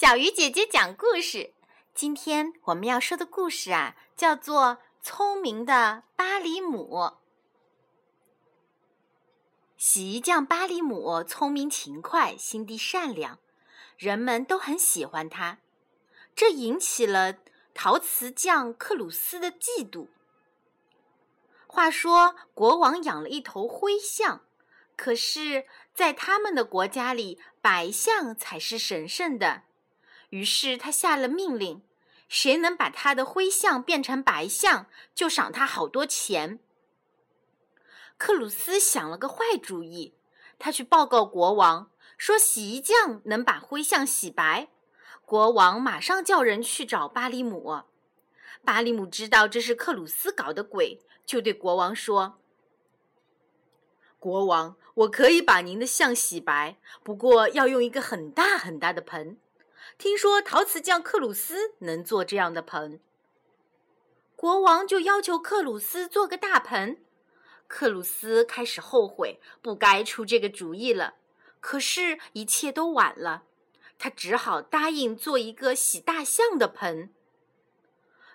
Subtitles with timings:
[0.00, 1.52] 小鱼姐姐讲故事。
[1.92, 4.62] 今天我们要说的故事啊，叫做
[5.02, 6.88] 《聪明的巴里姆》。
[9.76, 13.38] 洗衣匠巴里姆聪明勤快，心地善良，
[13.98, 15.58] 人们都很喜欢他，
[16.34, 17.34] 这引起了
[17.74, 20.08] 陶瓷匠克鲁斯的嫉妒。
[21.66, 24.46] 话说，国王养了一头灰象，
[24.96, 29.64] 可是，在他们的国家里，白象才是神圣的。
[30.30, 31.82] 于是他下了命令：
[32.28, 36.58] 谁能把他的灰象变成白象，就赏他好多钱。
[38.16, 40.14] 克鲁斯想了个坏主意，
[40.58, 44.68] 他去报告国王，说洗衣匠能把灰象洗白。
[45.24, 47.82] 国王马上叫人去找巴里姆。
[48.64, 52.38] 巴里姆知道这是克鲁斯搞的鬼，就对国王说
[54.20, 59.38] ：“国王，我可以把您的象洗白，不过要用一个很大很大的盆。”
[59.98, 63.00] 听说陶瓷匠克鲁斯能做这样的盆，
[64.34, 67.02] 国王就要求克鲁斯做个大盆。
[67.68, 71.14] 克鲁斯开始后悔，不该出这个主意了。
[71.60, 73.44] 可是，一切都晚了，
[73.98, 77.12] 他只好答应做一个洗大象的盆。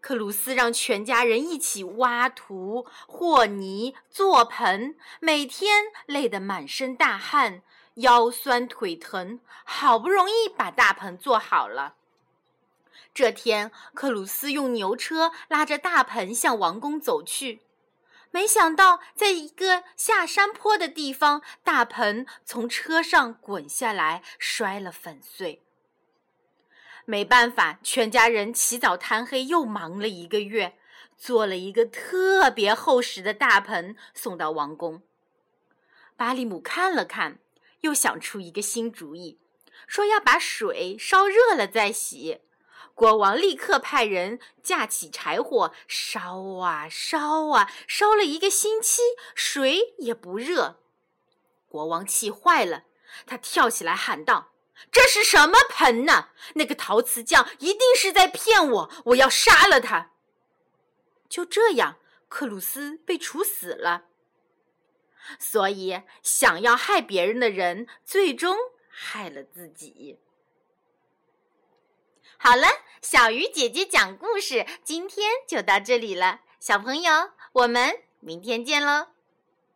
[0.00, 7.62] 克鲁斯让全家人一起挖土、和泥、做盆，每天累得满身大汗。
[7.98, 11.94] 腰酸腿疼，好不容易把大盆做好了。
[13.14, 17.62] 这天，克鲁斯用牛车拉着大盆向王宫走去，
[18.30, 25.62] 没想到在一个下山坡的地方，大盆从车上滚下来，摔了粉碎。
[27.04, 30.78] 没办法，全家人起早贪黑，又忙了一个月，
[31.16, 35.02] 做了一个特别厚实的大盆，送到王宫。
[36.16, 37.38] 巴里姆看了看。
[37.80, 39.38] 又想出一个新主意，
[39.86, 42.40] 说要把水烧热了再洗。
[42.94, 49.02] 国王立刻派人架起柴火，烧啊烧啊，烧了一个星期，
[49.36, 50.80] 水也不热。
[51.68, 52.84] 国王气坏了，
[53.24, 54.52] 他跳起来喊道
[54.90, 56.30] ：“这是什么盆呢？
[56.54, 58.90] 那个陶瓷匠一定是在骗我！
[59.06, 60.10] 我要杀了他！”
[61.30, 61.98] 就这样，
[62.28, 64.06] 克鲁斯被处死了。
[65.38, 68.56] 所以，想要害别人的人，最终
[68.88, 70.18] 害了自己。
[72.38, 72.66] 好了，
[73.02, 76.40] 小鱼姐姐讲故事，今天就到这里了。
[76.60, 79.08] 小朋友，我们明天见喽！